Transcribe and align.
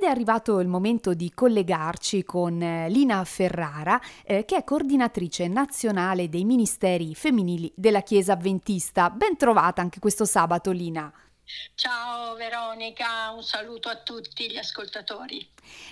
Ed 0.00 0.04
è 0.04 0.10
arrivato 0.10 0.60
il 0.60 0.68
momento 0.68 1.12
di 1.12 1.32
collegarci 1.34 2.22
con 2.22 2.62
eh, 2.62 2.88
Lina 2.88 3.24
Ferrara, 3.24 4.00
eh, 4.24 4.44
che 4.44 4.58
è 4.58 4.62
coordinatrice 4.62 5.48
nazionale 5.48 6.28
dei 6.28 6.44
ministeri 6.44 7.16
femminili 7.16 7.72
della 7.74 8.02
Chiesa 8.02 8.34
Avventista. 8.34 9.10
Ben 9.10 9.36
trovata 9.36 9.82
anche 9.82 9.98
questo 9.98 10.24
sabato, 10.24 10.70
Lina. 10.70 11.12
Ciao 11.74 12.34
Veronica, 12.34 13.30
un 13.30 13.42
saluto 13.42 13.88
a 13.88 13.96
tutti 13.96 14.50
gli 14.50 14.56
ascoltatori. 14.56 15.46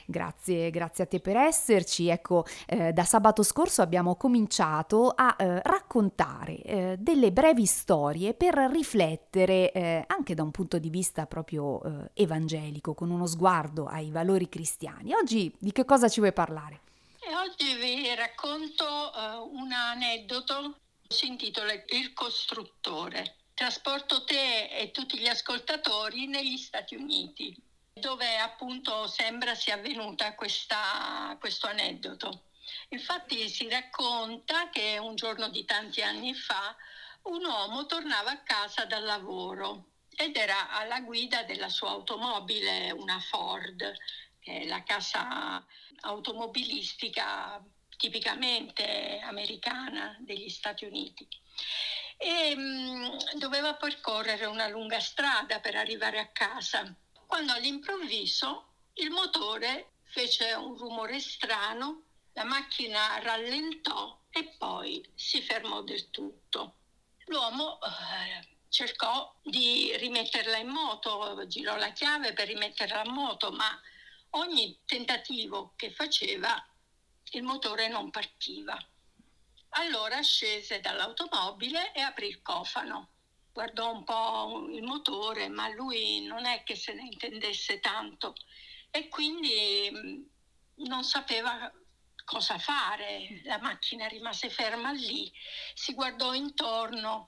Grazie, 0.04 0.70
grazie 0.70 1.04
a 1.04 1.06
te 1.06 1.20
per 1.20 1.36
esserci. 1.36 2.08
Ecco, 2.08 2.44
eh, 2.66 2.92
da 2.92 3.04
sabato 3.04 3.42
scorso 3.42 3.82
abbiamo 3.82 4.16
cominciato 4.16 5.12
a 5.14 5.34
eh, 5.38 5.62
raccontare 5.62 6.62
eh, 6.62 6.96
delle 6.98 7.32
brevi 7.32 7.66
storie 7.66 8.34
per 8.34 8.54
riflettere 8.70 9.72
eh, 9.72 10.04
anche 10.06 10.34
da 10.34 10.42
un 10.42 10.50
punto 10.50 10.78
di 10.78 10.90
vista 10.90 11.26
proprio 11.26 11.82
eh, 11.82 12.10
evangelico, 12.14 12.94
con 12.94 13.10
uno 13.10 13.26
sguardo 13.26 13.86
ai 13.86 14.10
valori 14.10 14.48
cristiani. 14.48 15.14
Oggi 15.14 15.54
di 15.58 15.72
che 15.72 15.84
cosa 15.84 16.08
ci 16.08 16.20
vuoi 16.20 16.32
parlare? 16.32 16.80
E 17.20 17.34
oggi 17.34 17.74
vi 17.74 18.14
racconto 18.14 18.84
uh, 18.84 19.56
un 19.56 19.72
aneddoto, 19.72 20.76
si 21.08 21.26
intitola 21.26 21.72
Il 21.72 22.12
costruttore. 22.14 23.34
Trasporto 23.56 24.22
te 24.24 24.66
e 24.68 24.90
tutti 24.90 25.18
gli 25.18 25.28
ascoltatori 25.28 26.26
negli 26.26 26.58
Stati 26.58 26.94
Uniti, 26.94 27.56
dove 27.94 28.36
appunto 28.36 29.06
sembra 29.06 29.54
sia 29.54 29.76
avvenuta 29.76 30.34
questa, 30.34 31.34
questo 31.40 31.66
aneddoto. 31.66 32.48
Infatti 32.90 33.48
si 33.48 33.66
racconta 33.70 34.68
che 34.68 34.98
un 34.98 35.14
giorno 35.14 35.48
di 35.48 35.64
tanti 35.64 36.02
anni 36.02 36.34
fa 36.34 36.76
un 37.22 37.46
uomo 37.46 37.86
tornava 37.86 38.32
a 38.32 38.42
casa 38.42 38.84
dal 38.84 39.04
lavoro 39.04 39.86
ed 40.14 40.36
era 40.36 40.68
alla 40.68 41.00
guida 41.00 41.42
della 41.44 41.70
sua 41.70 41.92
automobile, 41.92 42.90
una 42.90 43.20
Ford, 43.20 43.90
che 44.38 44.60
è 44.60 44.66
la 44.66 44.82
casa 44.82 45.64
automobilistica 46.00 47.64
tipicamente 47.96 49.18
americana 49.22 50.14
degli 50.20 50.50
Stati 50.50 50.84
Uniti 50.84 51.26
e 52.16 52.56
mh, 52.56 52.60
mm, 52.60 53.38
doveva 53.38 53.74
percorrere 53.74 54.46
una 54.46 54.68
lunga 54.68 55.00
strada 55.00 55.60
per 55.60 55.76
arrivare 55.76 56.18
a 56.18 56.28
casa, 56.28 56.94
quando 57.26 57.52
all'improvviso 57.52 58.72
il 58.94 59.10
motore 59.10 59.92
fece 60.04 60.52
un 60.54 60.76
rumore 60.76 61.20
strano, 61.20 62.02
la 62.32 62.44
macchina 62.44 63.18
rallentò 63.18 64.20
e 64.30 64.54
poi 64.58 65.06
si 65.14 65.42
fermò 65.42 65.82
del 65.82 66.10
tutto. 66.10 66.76
L'uomo 67.26 67.78
eh, 67.80 68.46
cercò 68.68 69.34
di 69.42 69.96
rimetterla 69.96 70.56
in 70.58 70.68
moto, 70.68 71.46
girò 71.46 71.76
la 71.76 71.92
chiave 71.92 72.32
per 72.32 72.46
rimetterla 72.46 73.04
in 73.04 73.12
moto, 73.12 73.50
ma 73.50 73.80
ogni 74.30 74.78
tentativo 74.84 75.72
che 75.76 75.90
faceva 75.90 76.62
il 77.32 77.42
motore 77.42 77.88
non 77.88 78.10
partiva. 78.10 78.78
Allora 79.78 80.22
scese 80.22 80.80
dall'automobile 80.80 81.92
e 81.92 82.00
aprì 82.00 82.28
il 82.28 82.40
cofano. 82.40 83.10
Guardò 83.52 83.92
un 83.92 84.04
po' 84.04 84.68
il 84.70 84.82
motore, 84.82 85.48
ma 85.48 85.68
lui 85.68 86.24
non 86.24 86.46
è 86.46 86.62
che 86.62 86.74
se 86.74 86.94
ne 86.94 87.02
intendesse 87.02 87.78
tanto 87.80 88.32
e 88.90 89.08
quindi 89.08 89.90
mm, 89.92 90.22
non 90.86 91.04
sapeva 91.04 91.70
cosa 92.24 92.58
fare. 92.58 93.42
La 93.44 93.58
macchina 93.58 94.06
rimase 94.06 94.48
ferma 94.48 94.92
lì, 94.92 95.30
si 95.74 95.92
guardò 95.92 96.32
intorno, 96.32 97.26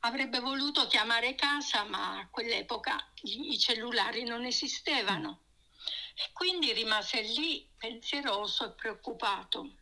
avrebbe 0.00 0.40
voluto 0.40 0.86
chiamare 0.88 1.34
casa, 1.34 1.84
ma 1.84 2.18
a 2.18 2.28
quell'epoca 2.28 3.12
i 3.22 3.58
cellulari 3.58 4.24
non 4.24 4.44
esistevano. 4.44 5.44
E 6.14 6.32
quindi 6.34 6.70
rimase 6.74 7.22
lì 7.22 7.66
pensieroso 7.78 8.66
e 8.66 8.74
preoccupato 8.74 9.72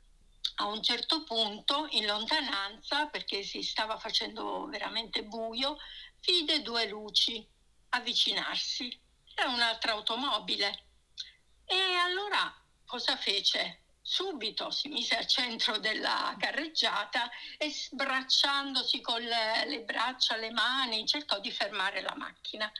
a 0.56 0.66
un 0.66 0.82
certo 0.82 1.24
punto, 1.24 1.86
in 1.90 2.06
lontananza, 2.06 3.06
perché 3.06 3.42
si 3.42 3.62
stava 3.62 3.98
facendo 3.98 4.66
veramente 4.66 5.24
buio, 5.24 5.76
vide 6.20 6.62
due 6.62 6.86
luci 6.88 7.46
avvicinarsi. 7.90 8.98
Era 9.34 9.50
un'altra 9.50 9.92
automobile. 9.92 10.84
E 11.64 11.76
allora 11.76 12.54
cosa 12.86 13.16
fece? 13.16 13.82
Subito 14.00 14.70
si 14.70 14.88
mise 14.88 15.16
al 15.16 15.26
centro 15.26 15.78
della 15.78 16.36
carreggiata 16.38 17.28
e 17.58 17.70
sbracciandosi 17.70 19.00
con 19.00 19.20
le, 19.20 19.64
le 19.66 19.80
braccia, 19.82 20.36
le 20.36 20.52
mani, 20.52 21.06
cercò 21.06 21.40
di 21.40 21.50
fermare 21.50 22.00
la 22.02 22.14
macchina. 22.16 22.70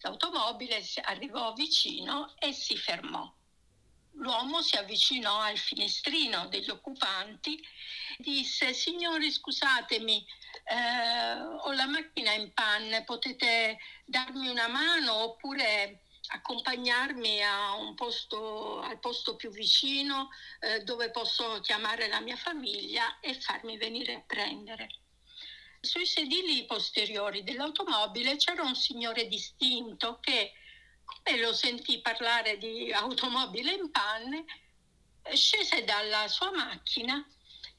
L'automobile 0.00 0.80
arrivò 1.02 1.52
vicino 1.52 2.34
e 2.38 2.52
si 2.52 2.76
fermò 2.76 3.30
l'uomo 4.18 4.62
si 4.62 4.76
avvicinò 4.76 5.40
al 5.40 5.58
finestrino 5.58 6.46
degli 6.48 6.70
occupanti 6.70 7.60
disse 8.18 8.72
signori 8.72 9.30
scusatemi 9.30 10.26
eh, 10.64 11.40
ho 11.40 11.72
la 11.72 11.86
macchina 11.86 12.32
in 12.32 12.52
panne 12.52 13.04
potete 13.04 13.78
darmi 14.04 14.48
una 14.48 14.68
mano 14.68 15.14
oppure 15.14 16.02
accompagnarmi 16.28 17.40
posto, 17.94 18.80
al 18.80 18.98
posto 18.98 19.36
più 19.36 19.50
vicino 19.50 20.28
eh, 20.60 20.82
dove 20.82 21.10
posso 21.10 21.60
chiamare 21.60 22.08
la 22.08 22.20
mia 22.20 22.36
famiglia 22.36 23.18
e 23.20 23.34
farmi 23.34 23.78
venire 23.78 24.14
a 24.14 24.22
prendere. 24.26 24.88
Sui 25.80 26.06
sedili 26.06 26.66
posteriori 26.66 27.44
dell'automobile 27.44 28.36
c'era 28.36 28.62
un 28.62 28.74
signore 28.74 29.26
distinto 29.26 30.18
che 30.20 30.52
come 31.08 31.38
lo 31.38 31.52
sentì 31.52 32.00
parlare 32.00 32.58
di 32.58 32.92
automobile 32.92 33.72
in 33.72 33.90
panne, 33.90 34.44
scese 35.32 35.84
dalla 35.84 36.28
sua 36.28 36.50
macchina 36.50 37.24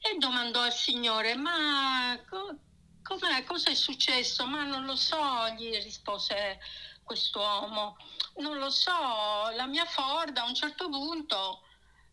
e 0.00 0.16
domandò 0.18 0.62
al 0.62 0.72
signore, 0.72 1.34
ma 1.36 2.18
co- 2.28 2.58
cosa 3.02 3.70
è 3.70 3.74
successo? 3.74 4.46
Ma 4.46 4.64
non 4.64 4.84
lo 4.84 4.96
so, 4.96 5.48
gli 5.56 5.72
rispose 5.82 6.58
quest'uomo, 7.04 7.96
non 8.36 8.58
lo 8.58 8.70
so, 8.70 8.90
la 9.54 9.66
mia 9.66 9.84
Ford 9.84 10.36
a 10.36 10.44
un 10.44 10.54
certo 10.54 10.88
punto 10.88 11.62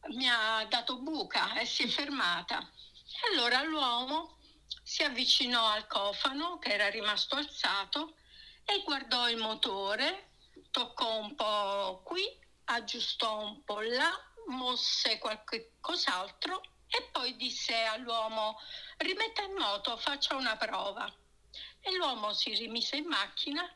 mi 0.09 0.27
ha 0.29 0.65
dato 0.69 0.99
buca 0.99 1.53
e 1.59 1.65
si 1.65 1.83
è 1.83 1.87
fermata. 1.87 2.59
E 2.59 3.33
allora 3.33 3.61
l'uomo 3.63 4.37
si 4.83 5.03
avvicinò 5.03 5.67
al 5.67 5.87
cofano 5.87 6.59
che 6.59 6.73
era 6.73 6.89
rimasto 6.89 7.35
alzato 7.35 8.15
e 8.63 8.81
guardò 8.83 9.29
il 9.29 9.37
motore 9.37 10.27
toccò 10.77 11.21
un 11.21 11.33
po' 11.33 12.03
qui, 12.03 12.23
aggiustò 12.65 13.39
un 13.39 13.63
po' 13.63 13.81
là, 13.81 14.11
mosse 14.49 15.17
qualche 15.17 15.71
cos'altro 15.79 16.61
e 16.87 17.09
poi 17.11 17.35
disse 17.35 17.73
all'uomo 17.73 18.59
rimetta 18.97 19.41
in 19.41 19.53
moto, 19.53 19.97
faccia 19.97 20.35
una 20.35 20.55
prova. 20.55 21.11
E 21.79 21.95
l'uomo 21.95 22.31
si 22.33 22.53
rimise 22.53 22.97
in 22.97 23.07
macchina 23.07 23.67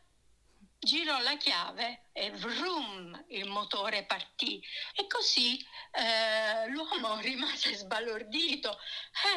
girò 0.82 1.20
la 1.20 1.38
chiave 1.38 2.06
e 2.12 2.32
vrum 2.32 3.26
il 3.30 3.48
motore 3.48 4.04
partì. 4.04 4.62
E 4.96 5.06
così 5.08 5.64
eh, 5.92 6.68
l'uomo 6.70 7.18
rimase 7.22 7.76
sbalordito. 7.76 8.78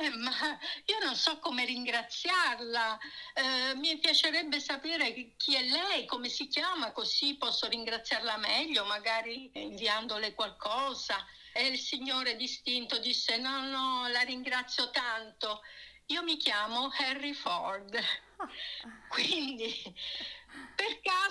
Eh, 0.00 0.08
ma 0.10 0.58
io 0.86 0.98
non 1.04 1.14
so 1.14 1.38
come 1.40 1.64
ringraziarla. 1.66 2.98
Eh, 3.34 3.74
mi 3.74 3.98
piacerebbe 3.98 4.58
sapere 4.58 5.34
chi 5.36 5.54
è 5.54 5.62
lei 5.62 6.06
come 6.06 6.28
si 6.28 6.48
chiama 6.48 6.92
così 6.92 7.36
posso 7.36 7.68
ringraziarla 7.68 8.38
meglio 8.38 8.84
magari 8.86 9.50
inviandole 9.52 10.34
qualcosa. 10.34 11.24
E 11.52 11.66
il 11.66 11.78
signore 11.78 12.36
distinto 12.36 12.98
disse 12.98 13.36
no 13.36 13.60
no 13.68 14.08
la 14.08 14.22
ringrazio 14.22 14.90
tanto. 14.90 15.60
Io 16.06 16.22
mi 16.22 16.36
chiamo 16.36 16.90
Harry 16.98 17.34
Ford. 17.34 18.02
Ah. 18.36 18.48
quindi 19.08 19.72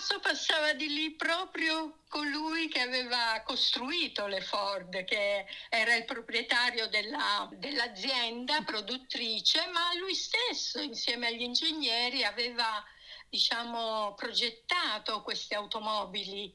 caso 0.03 0.19
passava 0.19 0.73
di 0.73 0.89
lì 0.89 1.11
proprio 1.11 1.99
colui 2.09 2.67
che 2.67 2.81
aveva 2.81 3.41
costruito 3.45 4.27
le 4.27 4.41
Ford, 4.41 5.05
che 5.05 5.45
era 5.69 5.95
il 5.95 6.03
proprietario 6.03 6.87
della, 6.87 7.47
dell'azienda 7.53 8.63
produttrice, 8.63 9.65
ma 9.67 9.95
lui 9.97 10.13
stesso, 10.13 10.81
insieme 10.81 11.27
agli 11.27 11.43
ingegneri, 11.43 12.25
aveva 12.25 12.83
diciamo, 13.29 14.13
progettato 14.15 15.21
queste 15.21 15.55
automobili 15.55 16.53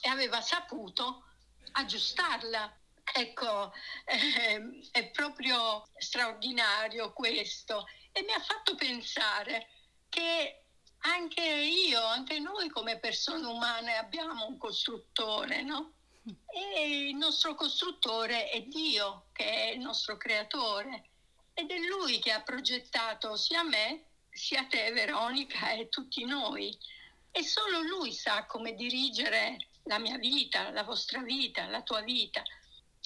e 0.00 0.08
aveva 0.08 0.40
saputo 0.40 1.24
aggiustarla. 1.72 2.72
Ecco, 3.14 3.72
eh, 4.04 4.88
è 4.92 5.10
proprio 5.10 5.88
straordinario 5.96 7.12
questo 7.12 7.84
e 8.12 8.22
mi 8.22 8.32
ha 8.32 8.40
fatto 8.40 8.76
pensare 8.76 9.70
che 10.08 10.65
anche 11.06 11.42
io, 11.42 12.04
anche 12.04 12.38
noi 12.38 12.68
come 12.68 12.98
persone 12.98 13.46
umane 13.46 13.96
abbiamo 13.96 14.46
un 14.46 14.58
costruttore, 14.58 15.62
no? 15.62 15.92
E 16.48 17.08
il 17.08 17.14
nostro 17.14 17.54
costruttore 17.54 18.48
è 18.50 18.62
Dio, 18.62 19.26
che 19.32 19.44
è 19.44 19.66
il 19.70 19.80
nostro 19.80 20.16
creatore. 20.16 21.04
Ed 21.54 21.70
è 21.70 21.78
Lui 21.78 22.18
che 22.18 22.32
ha 22.32 22.42
progettato 22.42 23.36
sia 23.36 23.62
me, 23.62 24.04
sia 24.30 24.64
te, 24.64 24.90
Veronica, 24.92 25.70
e 25.70 25.88
tutti 25.88 26.24
noi. 26.24 26.76
E 27.30 27.44
solo 27.44 27.80
Lui 27.82 28.12
sa 28.12 28.44
come 28.46 28.74
dirigere 28.74 29.68
la 29.84 29.98
mia 29.98 30.18
vita, 30.18 30.70
la 30.70 30.82
vostra 30.82 31.22
vita, 31.22 31.66
la 31.66 31.82
tua 31.82 32.00
vita. 32.00 32.42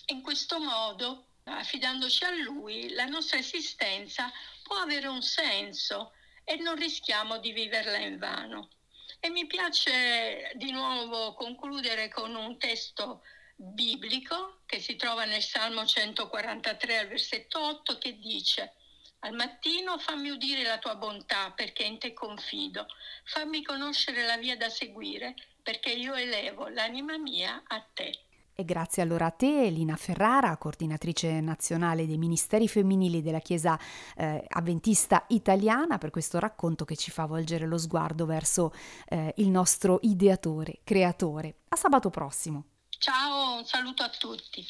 In 0.06 0.22
questo 0.22 0.58
modo, 0.58 1.26
affidandoci 1.44 2.24
a 2.24 2.34
Lui, 2.42 2.90
la 2.90 3.04
nostra 3.04 3.38
esistenza 3.38 4.32
può 4.62 4.76
avere 4.76 5.06
un 5.08 5.22
senso 5.22 6.12
e 6.44 6.56
non 6.56 6.76
rischiamo 6.76 7.38
di 7.38 7.52
viverla 7.52 7.98
in 7.98 8.18
vano. 8.18 8.70
E 9.20 9.28
mi 9.30 9.46
piace 9.46 10.52
di 10.54 10.70
nuovo 10.70 11.34
concludere 11.34 12.08
con 12.08 12.34
un 12.34 12.58
testo 12.58 13.22
biblico 13.54 14.60
che 14.66 14.80
si 14.80 14.96
trova 14.96 15.24
nel 15.24 15.42
Salmo 15.42 15.84
143 15.84 16.98
al 16.98 17.08
versetto 17.08 17.60
8 17.60 17.98
che 17.98 18.18
dice 18.18 18.74
al 19.20 19.34
mattino 19.34 19.98
fammi 19.98 20.30
udire 20.30 20.62
la 20.62 20.78
tua 20.78 20.94
bontà 20.94 21.50
perché 21.50 21.82
in 21.82 21.98
te 21.98 22.14
confido, 22.14 22.86
fammi 23.24 23.62
conoscere 23.62 24.24
la 24.24 24.38
via 24.38 24.56
da 24.56 24.70
seguire 24.70 25.34
perché 25.62 25.90
io 25.90 26.14
elevo 26.14 26.68
l'anima 26.68 27.18
mia 27.18 27.62
a 27.66 27.80
te. 27.80 28.29
E 28.60 28.64
grazie 28.66 29.00
allora 29.00 29.24
a 29.24 29.30
te, 29.30 29.70
Lina 29.70 29.96
Ferrara, 29.96 30.54
coordinatrice 30.58 31.40
nazionale 31.40 32.06
dei 32.06 32.18
Ministeri 32.18 32.68
Femminili 32.68 33.22
della 33.22 33.38
Chiesa 33.38 33.80
eh, 34.14 34.44
Avventista 34.48 35.24
Italiana, 35.28 35.96
per 35.96 36.10
questo 36.10 36.38
racconto 36.38 36.84
che 36.84 36.94
ci 36.94 37.10
fa 37.10 37.24
volgere 37.24 37.66
lo 37.66 37.78
sguardo 37.78 38.26
verso 38.26 38.74
eh, 39.08 39.32
il 39.38 39.48
nostro 39.48 39.98
ideatore, 40.02 40.80
creatore. 40.84 41.60
A 41.68 41.76
sabato 41.76 42.10
prossimo. 42.10 42.64
Ciao, 42.98 43.56
un 43.56 43.64
saluto 43.64 44.02
a 44.02 44.10
tutti. 44.10 44.62